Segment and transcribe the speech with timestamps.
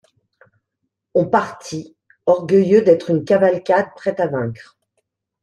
[1.13, 1.95] On partit,
[2.25, 4.79] orgueilleux d'être une cavalcade prête à vaincre.